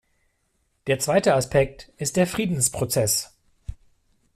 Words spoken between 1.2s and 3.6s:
Aspekt ist der Friedensprozess.